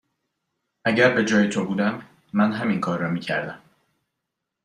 اگر 0.85 1.15
به 1.15 1.25
جای 1.25 1.49
تو 1.49 1.65
بودم، 1.65 2.03
من 2.33 2.53
همین 2.53 2.81
کار 2.81 2.99
را 2.99 3.09
می 3.09 3.19
کردم. 3.19 3.61